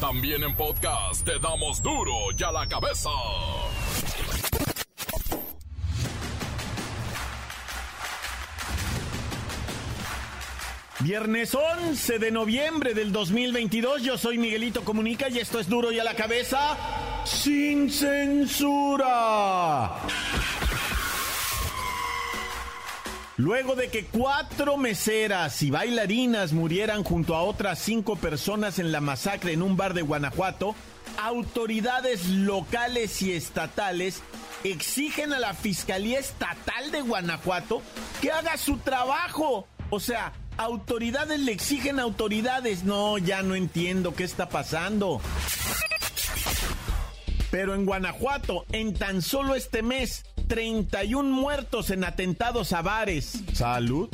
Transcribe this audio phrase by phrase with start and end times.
[0.00, 3.10] También en podcast te damos duro y a la cabeza.
[11.00, 15.98] Viernes 11 de noviembre del 2022, yo soy Miguelito Comunica y esto es duro y
[15.98, 16.76] a la cabeza
[17.24, 19.08] sin censura.
[23.38, 29.00] Luego de que cuatro meseras y bailarinas murieran junto a otras cinco personas en la
[29.00, 30.74] masacre en un bar de Guanajuato,
[31.22, 34.24] autoridades locales y estatales
[34.64, 37.80] exigen a la Fiscalía Estatal de Guanajuato
[38.20, 39.68] que haga su trabajo.
[39.90, 42.82] O sea, autoridades le exigen autoridades.
[42.82, 45.20] No, ya no entiendo qué está pasando.
[47.52, 53.42] Pero en Guanajuato, en tan solo este mes, 31 muertos en atentados a bares.
[53.52, 54.08] Salud.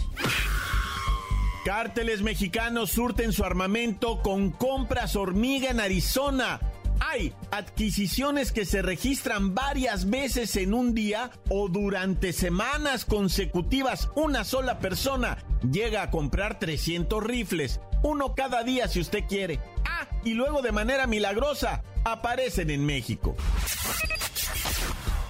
[1.65, 6.61] Cárteles mexicanos surten su armamento con compras hormiga en Arizona.
[7.01, 14.11] Hay adquisiciones que se registran varias veces en un día o durante semanas consecutivas.
[14.15, 15.39] Una sola persona
[15.71, 19.59] llega a comprar 300 rifles, uno cada día si usted quiere.
[19.87, 23.37] Ah, y luego de manera milagrosa aparecen en México.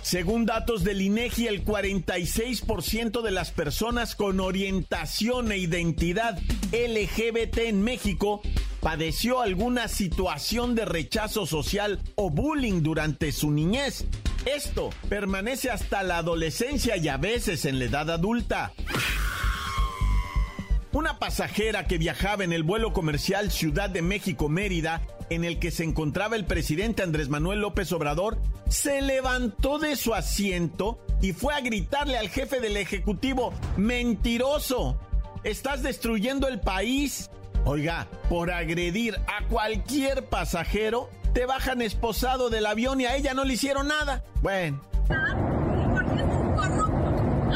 [0.04, 6.38] Según datos del INEGI, el 46% de las personas con orientación e identidad
[6.72, 8.42] LGBT en México
[8.80, 14.04] padeció alguna situación de rechazo social o bullying durante su niñez.
[14.44, 18.74] Esto permanece hasta la adolescencia y a veces en la edad adulta.
[20.92, 25.84] Una pasajera que viajaba en el vuelo comercial Ciudad de México-Mérida, en el que se
[25.84, 31.60] encontraba el presidente Andrés Manuel López Obrador, se levantó de su asiento y fue a
[31.60, 34.98] gritarle al jefe del Ejecutivo, mentiroso,
[35.44, 37.30] estás destruyendo el país.
[37.66, 43.44] Oiga, por agredir a cualquier pasajero, te bajan esposado del avión y a ella no
[43.44, 44.24] le hicieron nada.
[44.42, 44.80] Bueno.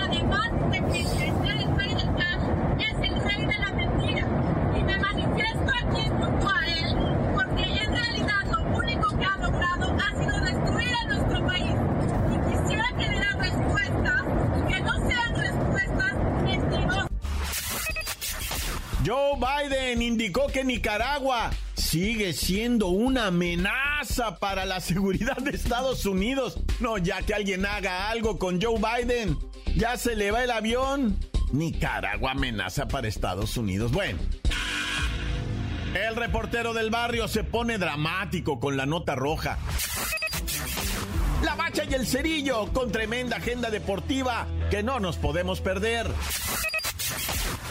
[0.01, 2.45] Además de que es el rey del cash,
[2.79, 4.27] es el rey de la mentira.
[4.77, 6.97] Y me manifiesto aquí junto a él,
[7.35, 11.75] porque en realidad lo único que ha logrado ha sido destruir a nuestro país.
[12.33, 14.23] Y quisiera que le dan respuestas,
[14.69, 17.09] que no sean respuestas mentirosas.
[19.09, 26.61] Joe Biden indicó que Nicaragua sigue siendo una amenaza para la seguridad de Estados Unidos.
[26.79, 29.39] No, ya que alguien haga algo con Joe Biden.
[29.77, 31.19] Ya se le va el avión.
[31.53, 33.93] Nicaragua amenaza para Estados Unidos.
[33.93, 34.19] Bueno.
[35.95, 39.57] El reportero del barrio se pone dramático con la nota roja.
[41.43, 46.09] La bacha y el cerillo con tremenda agenda deportiva que no nos podemos perder.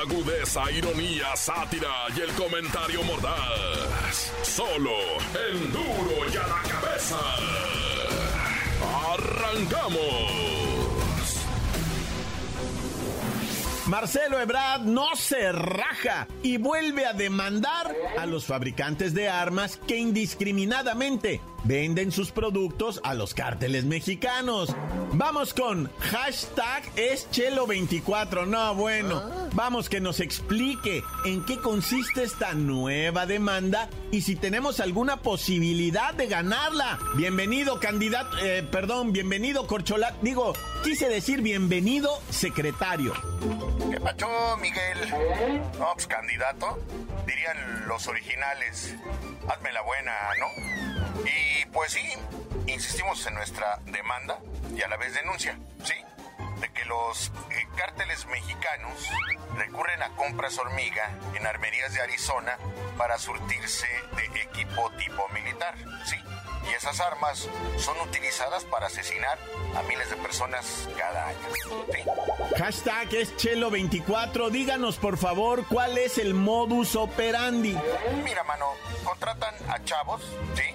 [0.00, 4.32] Agudeza, ironía, sátira y el comentario mordaz.
[4.42, 4.90] Solo
[5.48, 7.18] el duro y a la cabeza.
[9.12, 10.50] ¡Arrancamos!
[13.86, 19.96] Marcelo Ebrard no se raja y vuelve a demandar a los fabricantes de armas que
[19.96, 24.74] indiscriminadamente venden sus productos a los cárteles mexicanos.
[25.12, 28.46] Vamos con hashtag es Chelo24.
[28.46, 29.22] No, bueno,
[29.52, 36.14] vamos que nos explique en qué consiste esta nueva demanda y si tenemos alguna posibilidad
[36.14, 36.98] de ganarla.
[37.16, 40.14] Bienvenido, candidato, eh, perdón, bienvenido, Corcholat.
[40.22, 43.12] Digo, quise decir bienvenido, secretario.
[43.90, 44.28] ¿Qué pacho,
[44.60, 44.98] Miguel?
[45.78, 46.78] No, pues candidato.
[47.26, 48.94] Dirían los originales.
[49.48, 51.20] Hazme la buena, ¿no?
[51.24, 52.02] Y pues sí,
[52.66, 54.38] insistimos en nuestra demanda
[54.74, 55.94] y a la vez denuncia, ¿sí?
[56.60, 59.08] De que los eh, cárteles mexicanos
[59.56, 62.56] recurren a compras hormiga en armerías de Arizona
[62.96, 63.86] para surtirse
[64.16, 65.74] de equipo tipo militar,
[66.04, 66.16] ¿sí?
[66.70, 69.38] Y esas armas son utilizadas para asesinar
[69.76, 71.38] a miles de personas cada año.
[71.92, 72.02] ¿sí?
[72.58, 74.50] Hashtag es Chelo24.
[74.50, 77.76] Díganos, por favor, cuál es el modus operandi.
[78.24, 78.66] Mira, mano,
[79.04, 80.22] contratan a chavos,
[80.54, 80.74] ¿sí?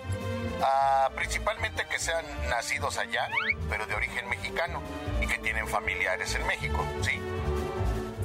[0.61, 3.27] Ah, principalmente que sean nacidos allá,
[3.69, 4.81] pero de origen mexicano
[5.21, 7.21] y que tienen familiares en México, ¿sí?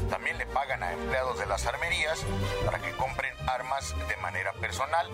[0.09, 2.21] También le pagan a empleados de las armerías
[2.65, 5.09] para que compren armas de manera personal.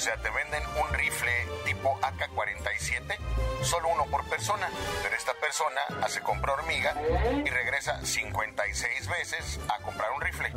[0.00, 1.30] O sea, te venden un rifle
[1.66, 3.18] tipo AK-47
[3.62, 4.66] solo uno por persona,
[5.02, 6.94] pero esta persona hace compra hormiga
[7.44, 10.54] y regresa 56 veces a comprar un rifle.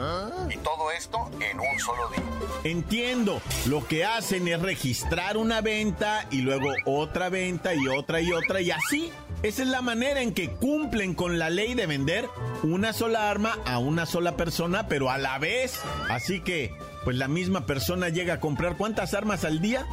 [0.49, 2.23] Y todo esto en un solo día.
[2.63, 8.31] Entiendo, lo que hacen es registrar una venta y luego otra venta y otra y
[8.31, 9.11] otra y así.
[9.41, 12.29] Esa es la manera en que cumplen con la ley de vender
[12.63, 15.81] una sola arma a una sola persona, pero a la vez.
[16.09, 19.85] Así que, pues la misma persona llega a comprar cuántas armas al día?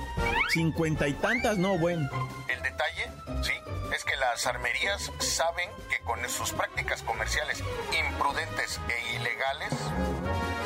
[0.50, 2.08] Cincuenta y tantas, no, bueno.
[2.48, 3.10] El detalle,
[3.42, 3.52] sí,
[3.94, 7.62] es que las armerías saben que con sus prácticas comerciales
[8.08, 9.72] imprudentes e ilegales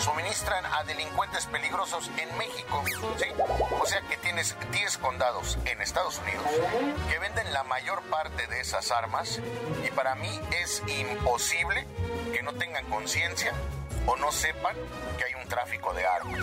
[0.00, 2.82] suministran a delincuentes peligrosos en México.
[3.17, 3.26] ¿sí?
[3.81, 6.47] O sea que tienes 10 condados en Estados Unidos
[7.11, 9.40] que venden la mayor parte de esas armas
[9.87, 11.87] y para mí es imposible
[12.32, 13.52] que no tengan conciencia
[14.06, 14.77] o no sepan
[15.19, 16.41] que hay un tráfico de armas.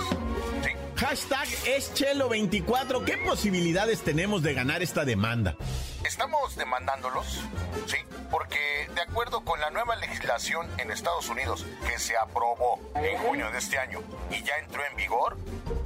[0.63, 0.71] ¿sí?
[0.97, 3.03] Hashtag es Chelo24.
[3.05, 5.55] ¿Qué posibilidades tenemos de ganar esta demanda?
[6.03, 7.41] Estamos demandándolos,
[7.87, 7.97] ¿sí?
[8.29, 13.51] Porque de acuerdo con la nueva legislación en Estados Unidos que se aprobó en junio
[13.51, 15.37] de este año y ya entró en vigor,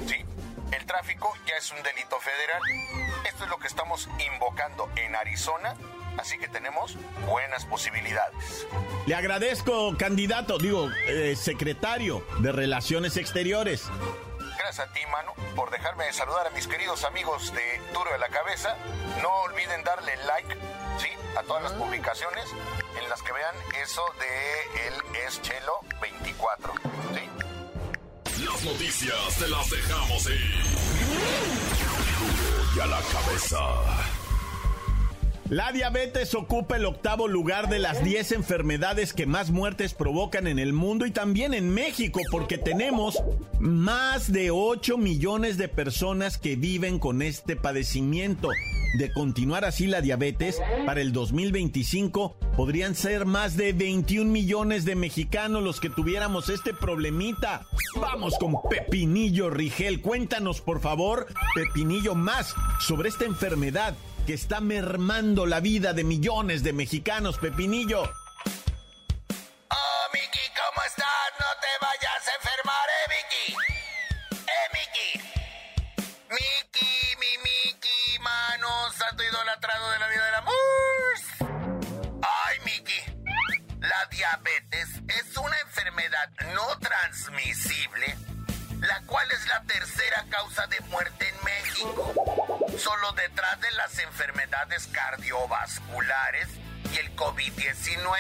[0.08, 0.26] ¿sí?
[0.72, 2.62] El tráfico ya es un delito federal.
[3.28, 5.76] Esto es lo que estamos invocando en Arizona,
[6.18, 6.98] así que tenemos
[7.28, 8.68] buenas posibilidades.
[9.06, 13.84] Le agradezco, candidato, digo, eh, secretario de Relaciones Exteriores.
[14.58, 18.30] Gracias a ti, mano, por dejarme saludar a mis queridos amigos de Duro de la
[18.30, 18.76] Cabeza.
[19.22, 20.56] No olviden darle like,
[20.98, 21.10] ¿sí?
[21.38, 22.46] A todas las publicaciones
[23.00, 26.74] en las que vean eso de el es Chelo 24,
[27.14, 28.44] ¿sí?
[28.44, 30.64] Las noticias te las dejamos ir.
[31.78, 34.15] Duro y a la cabeza.
[35.50, 40.58] La diabetes ocupa el octavo lugar de las 10 enfermedades que más muertes provocan en
[40.58, 43.22] el mundo y también en México, porque tenemos
[43.60, 48.50] más de 8 millones de personas que viven con este padecimiento.
[48.98, 54.96] De continuar así la diabetes, para el 2025 podrían ser más de 21 millones de
[54.96, 57.68] mexicanos los que tuviéramos este problemita.
[58.02, 63.94] Vamos con Pepinillo Rigel, cuéntanos por favor, Pepinillo, más sobre esta enfermedad
[64.26, 68.02] que está mermando la vida de millones de mexicanos, Pepinillo.
[68.02, 71.06] Oh, Miki, ¿cómo estás?
[71.40, 73.54] No te vayas a enfermar, eh, Miki.
[74.48, 75.12] Eh, Miki.
[76.30, 76.90] Miki,
[77.20, 80.56] mi Miki, mano, santo idolatrado de la vida del amor.
[82.24, 83.04] Ay, Miki.
[83.80, 88.18] La diabetes es una enfermedad no transmisible,
[88.80, 94.88] la cual es la tercera causa de muerte en México solo detrás de las enfermedades
[94.88, 96.48] cardiovasculares
[96.94, 98.18] y el COVID-19,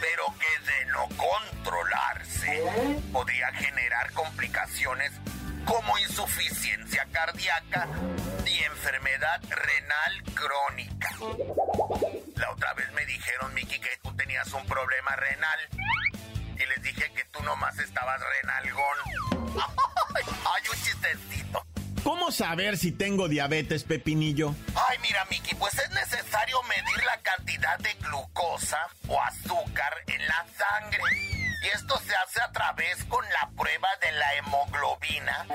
[0.00, 5.12] pero que de no controlarse podría generar complicaciones
[5.64, 7.88] como insuficiencia cardíaca
[8.46, 11.10] y enfermedad renal crónica.
[12.36, 15.58] La otra vez me dijeron, Miki, que tú tenías un problema renal.
[16.56, 18.98] Y les dije que tú nomás estabas renalgón.
[20.14, 21.67] Hay un chistecito.
[22.08, 24.54] ¿Cómo saber si tengo diabetes, Pepinillo?
[24.88, 28.78] Ay, mira, Miki, pues es necesario medir la cantidad de glucosa
[29.08, 31.02] o azúcar en la sangre.
[31.62, 35.46] Y esto se hace a través con la prueba de la hemoglobina,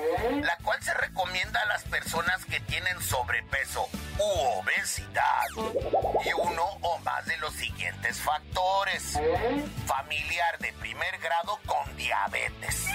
[0.44, 3.89] la cual se recomienda a las personas que tienen sobrepeso
[4.19, 5.47] u obesidad
[6.23, 9.19] y uno o más de los siguientes factores.
[9.87, 12.85] Familiar de primer grado con diabetes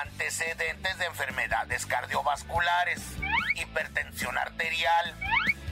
[0.00, 3.02] antecedentes de enfermedades cardiovasculares,
[3.54, 5.14] hipertensión arterial,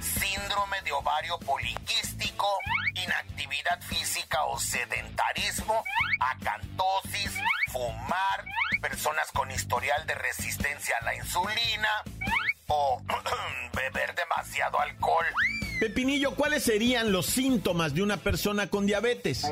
[0.00, 2.46] síndrome de ovario poliquístico,
[2.94, 5.82] inactividad física o sedentarismo,
[6.20, 7.38] acantosis,
[7.72, 8.44] fumar,
[8.80, 12.02] personas con historial de resistencia a la insulina
[12.68, 13.02] o
[13.74, 15.26] beber demasiado alcohol.
[15.80, 19.42] Pepinillo, ¿cuáles serían los síntomas de una persona con diabetes?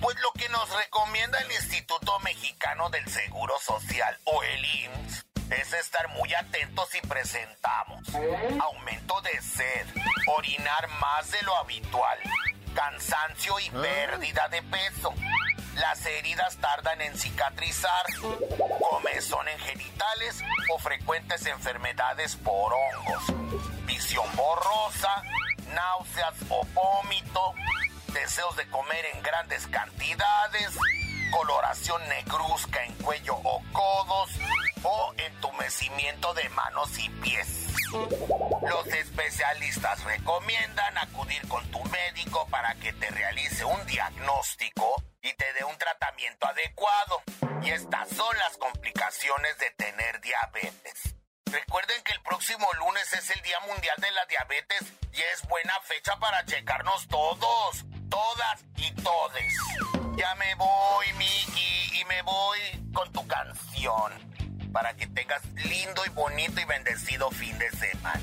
[0.00, 5.72] Pues lo que nos recomienda el Instituto Mexicano del Seguro Social o el IMSS es
[5.72, 8.00] estar muy atentos si presentamos
[8.60, 9.86] aumento de sed,
[10.36, 12.18] orinar más de lo habitual,
[12.74, 15.12] cansancio y pérdida de peso.
[15.76, 18.04] Las heridas tardan en cicatrizar,
[18.80, 20.40] comezón en genitales
[20.72, 23.24] o frecuentes enfermedades por hongos,
[23.86, 25.22] visión borrosa,
[25.74, 27.54] náuseas o vómito,
[28.12, 30.76] deseos de comer en grandes cantidades,
[31.30, 34.30] coloración negruzca en cuello o codos
[34.82, 37.68] o entumecimiento de manos y pies.
[37.92, 45.52] Los especialistas recomiendan acudir con tu médico para que te realice un diagnóstico y te
[45.54, 47.22] dé un tratamiento adecuado.
[47.62, 51.19] Y estas son las complicaciones de tener diabetes.
[51.52, 55.74] Recuerden que el próximo lunes es el Día Mundial de la Diabetes y es buena
[55.82, 59.52] fecha para checarnos todos, todas y todes.
[60.16, 62.58] Ya me voy, Miki, y me voy
[62.92, 64.12] con tu canción
[64.72, 68.20] para que tengas lindo y bonito y bendecido fin de semana.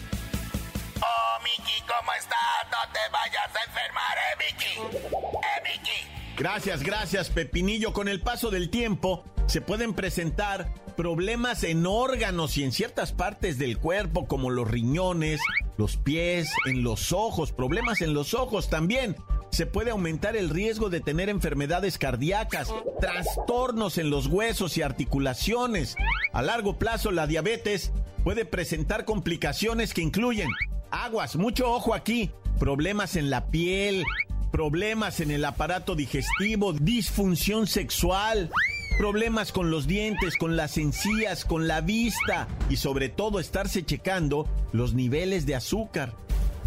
[1.02, 2.40] Oh, Miki, ¿cómo estás?
[2.72, 4.98] No te vayas a enfermar, eh, Miki.
[5.44, 6.36] Eh, Miki.
[6.38, 7.92] Gracias, gracias, Pepinillo.
[7.92, 13.58] Con el paso del tiempo se pueden presentar problemas en órganos y en ciertas partes
[13.58, 15.40] del cuerpo, como los riñones,
[15.78, 19.16] los pies, en los ojos, problemas en los ojos también.
[19.50, 25.96] Se puede aumentar el riesgo de tener enfermedades cardíacas, trastornos en los huesos y articulaciones.
[26.34, 27.94] A largo plazo, la diabetes
[28.26, 30.50] puede presentar complicaciones que incluyen
[30.92, 34.04] aguas, mucho ojo aquí, problemas en la piel,
[34.52, 38.52] problemas en el aparato digestivo, disfunción sexual,
[38.98, 44.48] problemas con los dientes, con las encías, con la vista y sobre todo estarse checando
[44.74, 46.14] los niveles de azúcar.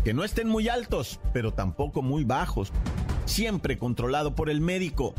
[0.04, 2.72] Que no estén muy altos, pero tampoco muy bajos.
[3.26, 5.14] Siempre controlado por el médico.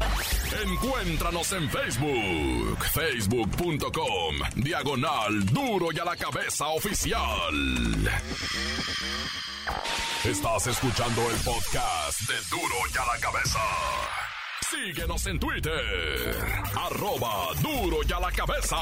[0.65, 7.53] Encuéntranos en Facebook, facebook.com, diagonal duro y a la cabeza oficial.
[10.25, 13.59] Estás escuchando el podcast de duro y a la cabeza.
[14.71, 16.33] Síguenos en Twitter,
[16.75, 18.77] arroba duro y a la cabeza.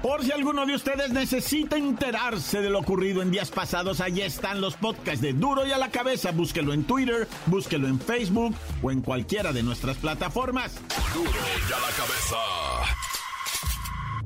[0.00, 4.62] Por si alguno de ustedes necesita enterarse de lo ocurrido en días pasados, allí están
[4.62, 6.30] los podcasts de Duro y a la cabeza.
[6.30, 10.74] Búsquelo en Twitter, búsquelo en Facebook o en cualquiera de nuestras plataformas.
[11.12, 12.36] Duro y a la cabeza.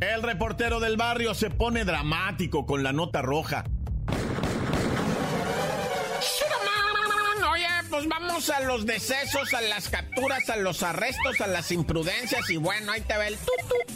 [0.00, 3.64] El reportero del barrio se pone dramático con la nota roja.
[8.06, 12.92] Vamos a los decesos, a las capturas, a los arrestos, a las imprudencias y bueno,
[12.92, 13.92] ahí te ve el tut,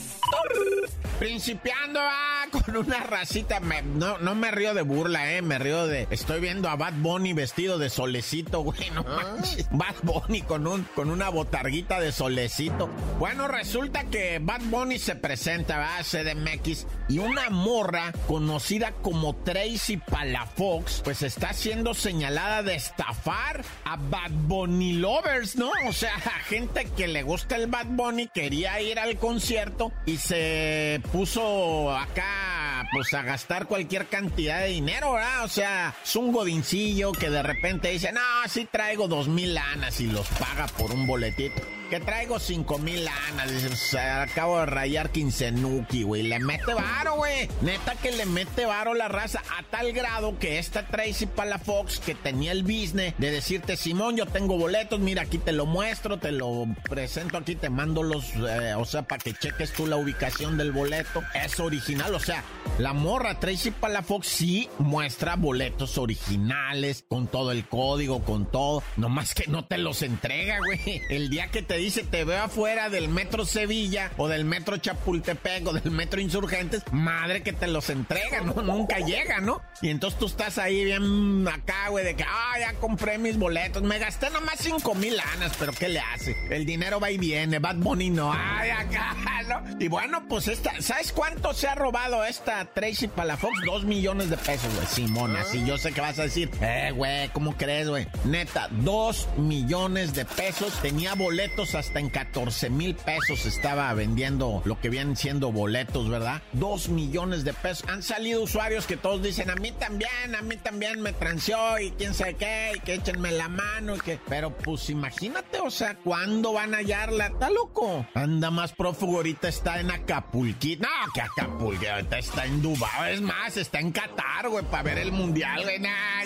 [1.19, 6.07] Principiando ah, con una racita, no, no me río de burla, eh, me río de,
[6.11, 9.37] estoy viendo a Bad Bunny vestido de solecito, güey, no ah.
[9.71, 12.89] Bad Bunny con, un, con una botarguita de solecito.
[13.19, 19.35] Bueno, resulta que Bad Bunny se presenta, va a CDMX, y una morra conocida como
[19.37, 25.71] Tracy Palafox, pues está siendo señalada de estafar a Bad Bunny lovers, ¿no?
[25.89, 30.19] O sea, a gente que le gusta el Bad Bunny quería ir al concierto y
[30.19, 35.45] se puso acá, pues a gastar cualquier cantidad de dinero, ¿verdad?
[35.45, 40.01] O sea, es un godincillo que de repente dice, no, sí traigo dos mil lanas
[40.01, 43.51] y los paga por un boletito que traigo cinco mil lanas.
[43.51, 46.23] Dice, acabo de rayar quincenuki, güey.
[46.23, 47.49] Le mete varo, güey.
[47.63, 52.15] Neta que le mete varo la raza a tal grado que esta Tracy Palafox, que
[52.15, 56.33] tenía el business de decirte, Simón, yo tengo boletos, mira, aquí te lo muestro, te
[56.33, 60.57] lo presento aquí, te mando los, eh, o sea, para que cheques tú la ubicación
[60.57, 60.96] del boleto.
[61.35, 62.43] Es original, o sea,
[62.79, 68.83] la morra Tracy Palafox sí muestra boletos originales, con todo el código, con todo.
[68.97, 71.03] Nomás que no te los entrega, güey.
[71.09, 75.67] El día que te dice te veo afuera del metro Sevilla o del metro Chapultepec
[75.67, 78.63] o del metro Insurgentes, madre que te los entrega, ¿no?
[78.63, 79.61] Nunca llega, ¿no?
[79.83, 83.83] Y entonces tú estás ahí bien acá, güey, de que, ah, ya compré mis boletos,
[83.83, 86.37] me gasté nomás cinco mil lanas, pero ¿qué le hace?
[86.51, 89.15] El dinero va y viene, Bad Bunny no, ay, acá,
[89.49, 89.63] ¿no?
[89.79, 93.53] Y bueno, pues esta, ¿sabes cuánto se ha robado esta Tracy Palafox?
[93.67, 97.29] Dos millones de pesos, güey, Simona, sí, yo sé que vas a decir, eh, güey,
[97.31, 98.07] ¿cómo crees, güey?
[98.25, 104.81] Neta, dos millones de pesos, tenía boletos hasta en 14 mil pesos estaba vendiendo lo
[104.81, 106.41] que vienen siendo boletos, ¿verdad?
[106.53, 107.89] Dos millones de pesos.
[107.89, 111.91] Han salido usuarios que todos dicen, a mí también, a mí también me transió y
[111.93, 114.21] quién sabe qué, y que échenme la mano y que...
[114.29, 117.27] Pero pues imagínate, o sea, ¿cuándo van a hallarla?
[117.27, 118.07] Está loco.
[118.15, 120.76] Anda más prófugo, ahorita está en Acapulquito.
[120.81, 123.15] No, que Acapulco, ahorita está en Dubái.
[123.15, 125.81] Es más, está en Qatar, güey, para ver el mundial, güey.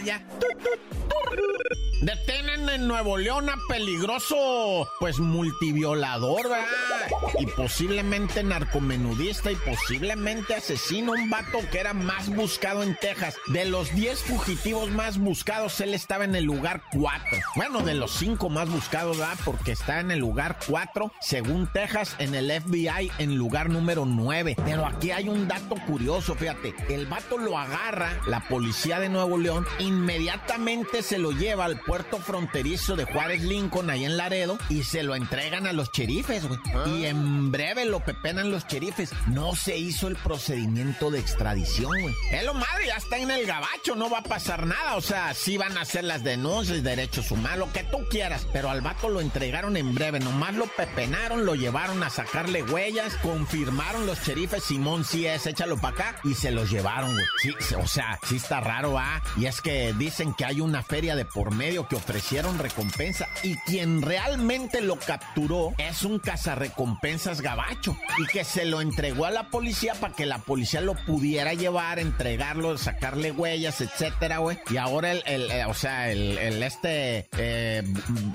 [0.04, 0.26] Ya.
[2.00, 6.47] Detienen en Nuevo León a peligroso, pues multiviolador.
[7.38, 13.37] Y posiblemente narcomenudista y posiblemente asesino, un vato que era más buscado en Texas.
[13.49, 17.38] De los 10 fugitivos más buscados, él estaba en el lugar 4.
[17.57, 19.38] Bueno, de los 5 más buscados, ¿verdad?
[19.45, 24.57] Porque está en el lugar 4, según Texas, en el FBI en lugar número 9.
[24.64, 26.75] Pero aquí hay un dato curioso, fíjate.
[26.88, 32.18] El vato lo agarra, la policía de Nuevo León, inmediatamente se lo lleva al aeropuerto
[32.18, 36.61] fronterizo de Juárez Lincoln, ahí en Laredo, y se lo entregan a los cherifes, güey.
[36.73, 36.85] Ah.
[36.87, 39.11] Y en breve lo pepenan los cherifes.
[39.26, 42.14] No se hizo el procedimiento de extradición, güey.
[42.30, 44.94] Es lo madre, ya está en el gabacho, no va a pasar nada.
[44.94, 48.47] O sea, sí van a hacer las denuncias, derechos humanos, lo que tú quieras.
[48.52, 53.16] Pero al vato lo entregaron en breve, nomás lo pepenaron, lo llevaron a sacarle huellas,
[53.16, 57.26] confirmaron los cherifes, Simón sí es, échalo para acá, y se los llevaron, güey.
[57.42, 59.20] Sí, o sea, sí está raro, ¿ah?
[59.37, 63.56] Y es que dicen que hay una feria de por medio que ofrecieron recompensa y
[63.56, 69.49] quien realmente lo capturó es un cazarrecompensas gabacho y que se lo entregó a la
[69.50, 74.58] policía para que la policía lo pudiera llevar, entregarlo, sacarle huellas, etcétera, güey.
[74.70, 77.82] Y ahora el, el, eh, o sea, el, el este, eh,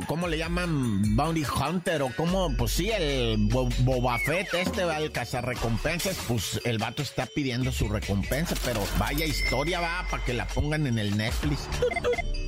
[0.07, 1.15] ¿cómo le llaman?
[1.15, 6.59] Bounty Hunter o cómo, pues sí, el Bo- Boba Fett este, va, el cazarrecompensas, pues
[6.65, 10.99] el vato está pidiendo su recompensa, pero vaya historia va para que la pongan en
[10.99, 11.67] el Netflix.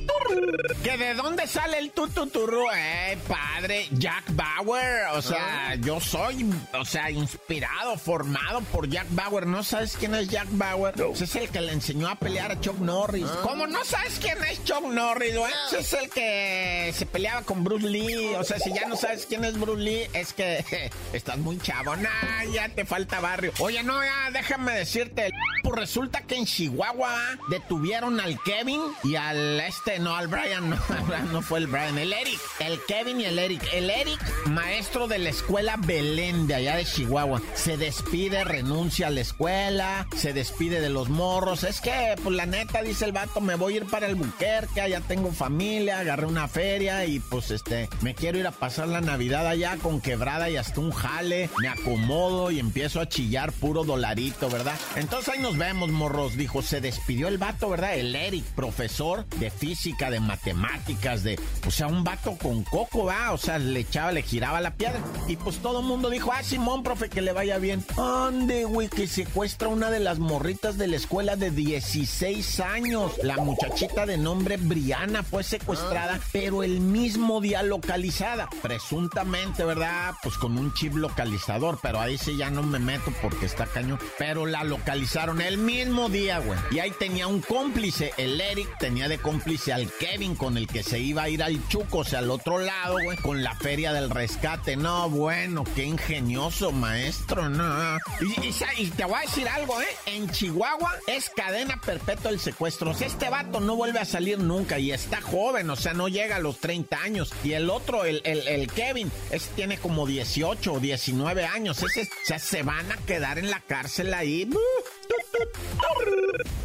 [0.82, 2.66] ¿Que de dónde sale el tututurru?
[2.74, 5.08] Eh, padre, Jack Bauer.
[5.14, 9.46] O sea, yo soy, o sea, inspirado, formado por Jack Bauer.
[9.46, 10.94] ¿No sabes quién es Jack Bauer?
[11.12, 13.26] Ese es el que le enseñó a pelear a Chuck Norris.
[13.42, 15.52] ¿Cómo no sabes quién es Chuck Norris, güey?
[15.68, 18.34] Ese es el que se peleaba con Bruce Lee.
[18.36, 21.96] O sea, si ya no sabes quién es Bruce Lee, es que estás muy chavo.
[21.96, 23.52] Nah, ya te falta barrio.
[23.58, 25.30] Oye, no, ya, déjame decirte.
[25.62, 30.28] Pues resulta que en Chihuahua detuvieron al Kevin y al este, no, no, al
[31.06, 33.62] Brian no fue el Brian, el Eric, el Kevin y el Eric.
[33.72, 39.10] El Eric, maestro de la escuela Belén de allá de Chihuahua, se despide, renuncia a
[39.10, 41.62] la escuela, se despide de los morros.
[41.62, 44.80] Es que, pues la neta, dice el vato, me voy a ir para el Buquerque,
[44.80, 49.00] allá tengo familia, agarré una feria y pues este, me quiero ir a pasar la
[49.00, 53.84] Navidad allá con quebrada y hasta un jale, me acomodo y empiezo a chillar puro
[53.84, 54.74] dolarito, ¿verdad?
[54.96, 57.94] Entonces ahí nos vemos, morros, dijo, se despidió el vato, ¿verdad?
[57.94, 63.32] El Eric, profesor de física, de matemáticas, de, o sea, un vato con coco, ¿va?
[63.32, 65.00] O sea, le echaba, le giraba la piedra.
[65.26, 67.84] Y pues todo el mundo dijo, ah, Simón, profe, que le vaya bien.
[67.96, 73.12] Ande, güey, que secuestra una de las morritas de la escuela de 16 años.
[73.22, 78.48] La muchachita de nombre Briana fue secuestrada, pero el mismo día localizada.
[78.62, 80.14] Presuntamente, ¿verdad?
[80.22, 83.98] Pues con un chip localizador, pero ahí sí ya no me meto porque está cañón.
[84.18, 86.58] Pero la localizaron el mismo día, güey.
[86.70, 90.82] Y ahí tenía un cómplice, el Eric tenía de cómplice al Kevin con el que
[90.82, 93.92] se iba a ir al Chuco, o sea, al otro lado, güey, con la feria
[93.92, 94.76] del rescate.
[94.76, 97.98] No, bueno, qué ingenioso, maestro, no.
[98.20, 99.88] Y, te voy a decir algo, ¿eh?
[100.06, 102.90] En Chihuahua es cadena perpetua el secuestro.
[102.90, 106.08] O sea, este vato no vuelve a salir nunca y está joven, o sea, no
[106.08, 107.32] llega a los 30 años.
[107.42, 111.82] Y el otro, el, el, el Kevin, ese tiene como 18 o 19 años.
[111.82, 114.48] Ese, o sea, se van a quedar en la cárcel ahí.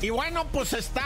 [0.02, 1.06] Y bueno, pues está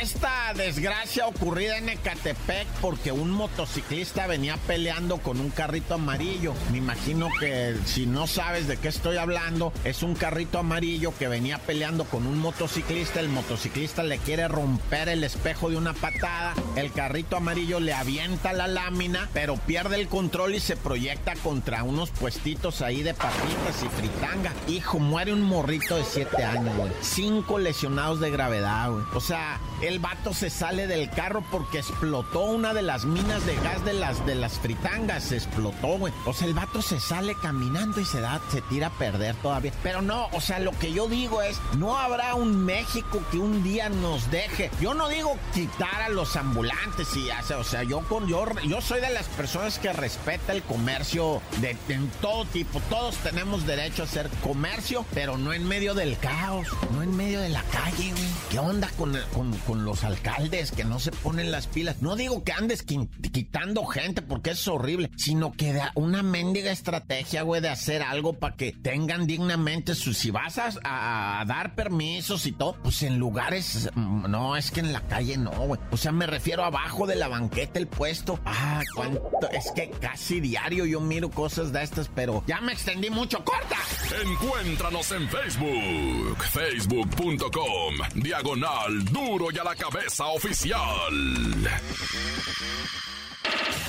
[0.00, 6.54] esta desgracia ocurrida en Ecatepec porque un motociclista venía peleando con un carrito amarillo.
[6.70, 11.28] Me imagino que si no sabes de qué estoy hablando, es un carrito amarillo que
[11.28, 13.20] venía peleando con un motociclista.
[13.20, 16.54] El motociclista le quiere romper el espejo de una patada.
[16.76, 21.82] El carrito amarillo le avienta la lámina, pero pierde el control y se proyecta contra
[21.82, 24.52] unos puestitos ahí de papitas y fritanga.
[24.68, 26.92] Hijo, muere un morrito de 7 años, güey.
[27.00, 29.04] Cinco lesionados de gravedad, güey.
[29.14, 33.56] O sea, el vato se sale del carro porque explotó una de las minas de
[33.56, 35.24] gas de las, de las fritangas.
[35.24, 36.12] Se explotó, güey.
[36.26, 39.72] O sea, el vato se sale caminando y se da, se tira a perder todavía.
[39.82, 43.62] Pero no, o sea, lo que yo digo es, no habrá un México que un
[43.62, 44.70] día nos deje.
[44.80, 48.80] Yo no digo quitar a los ambulantes y hace, o sea, yo con yo, yo
[48.80, 51.76] soy de las personas que respeta el comercio de
[52.20, 52.80] todo tipo.
[52.90, 57.40] Todos tenemos derecho a hacer comercio, pero no en medio del caos, no en medio
[57.40, 58.28] de la calle, güey.
[58.50, 62.02] ¿Qué onda con, el- con, los alcaldes que no se ponen las pilas?
[62.02, 66.70] No digo que andes qui- quitando gente porque es horrible, sino que da una mendiga
[66.70, 70.16] estrategia, güey, de hacer algo para que tengan dignamente sus.
[70.18, 73.88] Si vas a, a- a dar permisos y todo, pues en lugares.
[73.94, 75.80] mm, No, es que en la calle no, güey.
[75.90, 78.38] O sea, me refiero abajo de la banqueta, el puesto.
[78.44, 79.30] Ah, cuánto.
[79.52, 83.44] Es que casi diario yo miro cosas de estas, pero ya me extendí mucho.
[83.44, 83.76] ¡Corta!
[84.24, 91.12] Encuéntranos en Facebook, facebook.com, diagonal duro y a la cabeza oficial.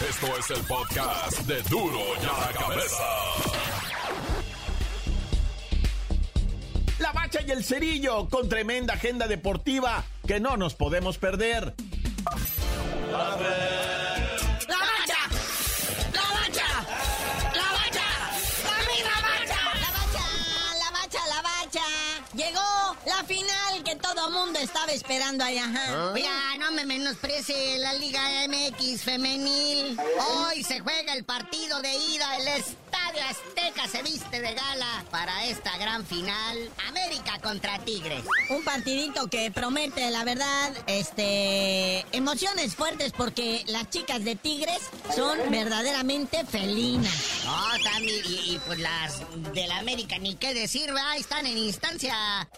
[0.09, 3.03] Esto es el podcast de duro y a la cabeza.
[6.99, 11.73] La bacha y el cerillo con tremenda agenda deportiva que no nos podemos perder.
[13.11, 13.35] ¡La
[24.19, 25.63] todo mundo estaba esperando allá.
[25.63, 26.11] ajá.
[26.11, 26.29] Oiga,
[26.59, 29.97] no me menosprecie la Liga MX femenil.
[30.19, 32.35] Hoy se juega el partido de ida.
[32.35, 36.69] El Estadio Azteca se viste de gala para esta gran final.
[36.89, 38.25] América contra Tigres.
[38.49, 44.81] Un partidito que promete, la verdad, este, emociones fuertes porque las chicas de Tigres
[45.15, 47.38] son verdaderamente felinas.
[47.49, 51.17] No, también, y, y, pues las de la América, ni qué decir, ¿verdad?
[51.17, 52.15] Están en instancia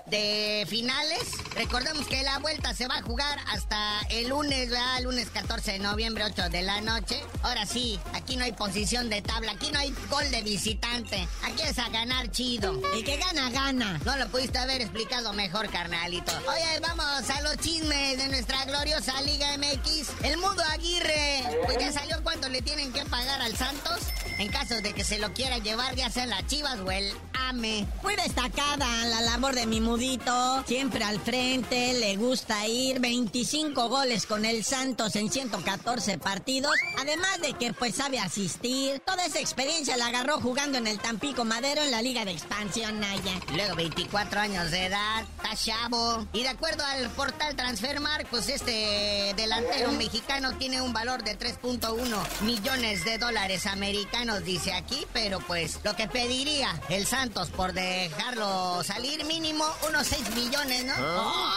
[0.07, 1.31] de finales.
[1.55, 4.97] Recordemos que la vuelta se va a jugar hasta el lunes, ¿verdad?
[4.97, 7.23] El lunes 14 de noviembre, 8 de la noche.
[7.41, 11.25] Ahora sí, aquí no hay posición de tabla, aquí no hay gol de visitante.
[11.43, 12.81] Aquí es a ganar chido.
[12.93, 13.97] El que gana, gana.
[14.03, 16.33] No lo pudiste haber explicado mejor, carnalito.
[16.49, 20.09] Oye, vamos a los chismes de nuestra gloriosa Liga MX.
[20.23, 24.01] El Mundo Aguirre, pues ya salió cuánto le tienen que pagar al Santos
[24.41, 27.87] en caso de que se lo quiera llevar ya sea las Chivas o el AME.
[28.03, 34.25] Muy destacada la labor de mi mudito, siempre al frente, le gusta ir, 25 goles
[34.25, 39.97] con el Santos en 114 partidos, además de que pues sabe asistir, toda esa experiencia
[39.97, 43.39] la agarró jugando en el Tampico Madero en la Liga de Expansión Naya.
[43.55, 49.33] Luego 24 años de edad, está chavo, y de acuerdo al portal Transfermark, pues este
[49.35, 55.79] delantero mexicano tiene un valor de 3.1 millones de dólares americanos, dice aquí, pero pues
[55.83, 60.93] lo que pediría el Santos por dejarlo salir mínimo unos 6 millones, ¿no?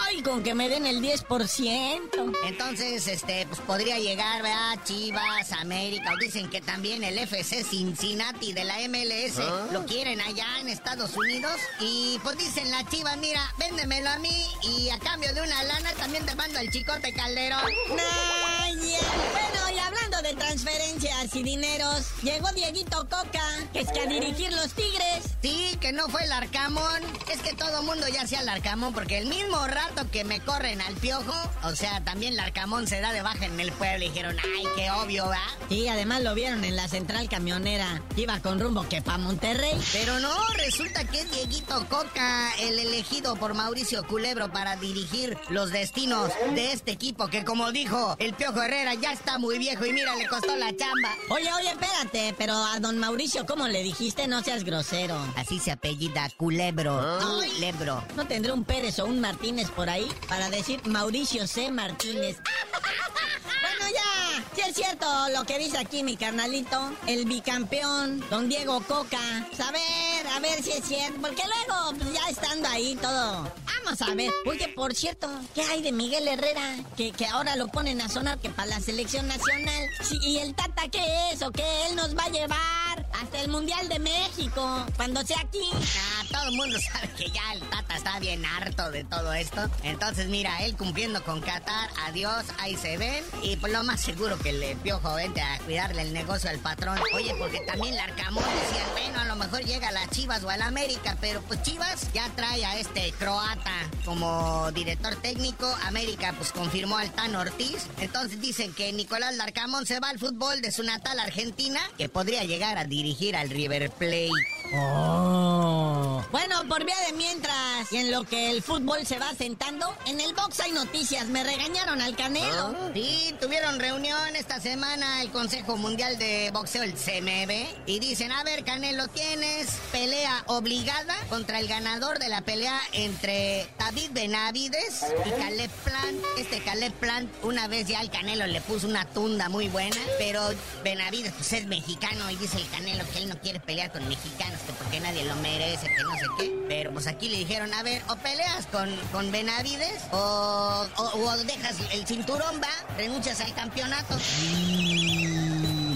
[0.03, 2.37] ¡Ay, con que me den el 10%!
[2.45, 4.79] Entonces, este, pues podría llegar, ¿verdad?
[4.85, 9.39] Chivas, América, o dicen que también el FC Cincinnati de la MLS
[9.73, 11.55] lo quieren allá en Estados Unidos.
[11.81, 15.93] Y pues dicen la Chivas, mira, véndemelo a mí y a cambio de una lana
[15.95, 17.61] también te mando al chicote Calderón.
[17.89, 18.99] Naya.
[19.33, 24.53] Bueno, y hablando de transferencias y dineros, llegó Dieguito Coca, que es que a dirigir
[24.53, 25.37] los Tigres.
[25.43, 27.03] Sí, que no fue el Arcamón.
[27.31, 30.81] Es que todo mundo ya hacía el Arcamón, porque el mismo rato que me corren
[30.81, 34.09] al piojo, o sea, también el Arcamón se da de baja en el pueblo y
[34.09, 35.43] dijeron, ay, qué obvio, ¿va?
[35.69, 38.03] Sí, además lo vieron en la central camionera.
[38.17, 39.79] Iba con rumbo que pa' Monterrey.
[39.93, 45.71] Pero no, resulta que es Dieguito Coca, el elegido por Mauricio Culebro para dirigir los
[45.71, 49.93] destinos de este equipo, que como dijo el Piojo Herrera, ya está muy viejo y
[49.93, 51.11] mira, le costó la chamba.
[51.31, 54.29] Oye, oye, espérate, pero a don Mauricio, ¿cómo le dijiste?
[54.29, 55.17] No seas grosero.
[55.37, 57.19] Así se apellida Culebro.
[57.19, 58.05] Culebro.
[58.15, 61.71] ¿No tendré un Pérez o un Martínez por ahí para decir Mauricio C.
[61.71, 62.37] Martínez?
[63.63, 64.45] bueno, ya.
[64.55, 66.93] Sí es cierto lo que dice aquí mi carnalito.
[67.07, 69.47] El bicampeón, don Diego Coca.
[69.49, 71.19] Pues a ver, a ver si es cierto.
[71.23, 73.51] Porque luego, pues ya estando ahí todo.
[73.85, 74.31] Vamos a ver.
[74.47, 76.77] Oye, por cierto, ¿qué hay de Miguel Herrera?
[76.97, 79.89] Que, que ahora lo ponen a sonar que para la selección nacional.
[80.23, 81.43] ¿Y el Tata qué es?
[81.43, 82.84] ¿O qué él nos va a llevar?
[83.21, 84.87] Hasta el Mundial de México.
[84.97, 85.71] Cuando sea aquí.
[85.73, 89.71] Ah, todo el mundo sabe que ya el Tata está bien harto de todo esto.
[89.83, 93.25] Entonces, mira, él cumpliendo con Qatar, adiós, ahí se ven.
[93.43, 96.99] Y pues lo más seguro que le piojo vente a cuidarle el negocio al patrón.
[97.15, 100.51] Oye, porque también el Arcamón decía, bueno, a lo mejor llega a las Chivas o
[100.51, 105.67] al América, pero pues Chivas ya trae a este croata como director técnico.
[105.85, 107.87] América pues confirmó al Tan Ortiz.
[107.99, 112.45] Entonces dicen que Nicolás Larcamón se va al fútbol de su natal Argentina, que podría
[112.45, 114.31] llegar a dirigir al River Plate.
[114.75, 116.21] Oh.
[116.33, 120.21] Bueno, por vía de mientras, y en lo que el fútbol se va sentando, en
[120.21, 121.27] el box hay noticias.
[121.27, 122.75] Me regañaron al Canelo.
[122.93, 128.43] Sí, tuvieron reunión esta semana el Consejo Mundial de Boxeo, el CMB, y dicen, a
[128.43, 135.31] ver, Canelo, tienes pelea obligada contra el ganador de la pelea entre David Benavides y
[135.41, 136.25] Caleb Plant.
[136.39, 140.43] Este Caleb Plant, una vez ya el Canelo le puso una tunda muy buena, pero
[140.83, 144.61] Benavides pues es mexicano y dice el Canelo que él no quiere pelear con mexicanos,
[144.61, 146.65] que porque nadie lo merece, que no sé qué.
[146.69, 151.77] Pero pues aquí le dijeron, a ver, o peleas con, con Benavides o, o dejas
[151.93, 154.17] el cinturón, va, renuncias al campeonato.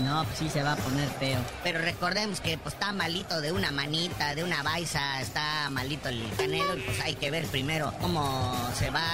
[0.09, 1.39] No, pues sí se va a poner feo.
[1.63, 6.27] Pero recordemos que pues está malito de una manita, de una baisa, está malito el
[6.35, 9.07] canelo y pues hay que ver primero cómo se va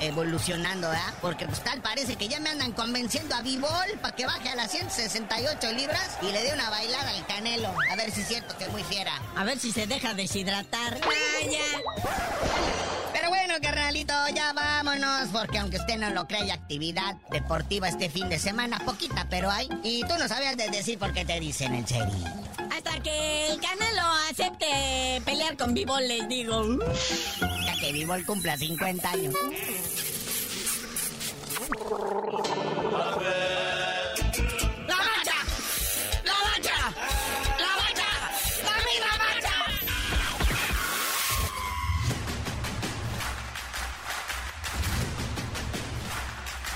[0.00, 1.14] evolucionando, ¿verdad?
[1.22, 3.70] Porque pues tal parece que ya me andan convenciendo a Bibol
[4.02, 7.74] para que baje a las 168 libras y le dé una bailada al canelo.
[7.90, 9.12] A ver si es cierto que es muy fiera.
[9.34, 11.00] A ver si se deja deshidratar.
[11.00, 11.58] Vaya.
[14.38, 18.78] Ya vámonos, porque aunque usted no lo crea, hay actividad deportiva este fin de semana,
[18.78, 19.68] poquita, pero hay.
[19.82, 22.24] Y tú no sabías de decir por qué te dicen en serio.
[22.70, 26.78] Hasta que el Canelo acepte pelear con Vivo, les digo.
[27.64, 29.34] Ya que Bibol cumpla 50 años.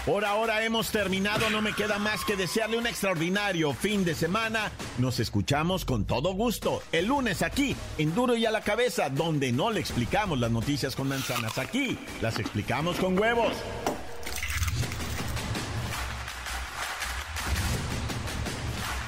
[0.07, 4.73] Por ahora hemos terminado, no me queda más que desearle un extraordinario fin de semana.
[4.99, 9.53] Nos escuchamos con todo gusto el lunes aquí, en Duro y a la Cabeza, donde
[9.53, 11.57] no le explicamos las noticias con manzanas.
[11.57, 13.53] Aquí las explicamos con huevos.